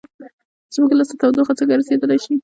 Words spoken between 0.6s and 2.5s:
زموږ لاس ته تودوخه څنګه رسیدلې ده؟